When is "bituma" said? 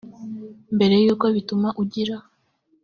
1.35-1.69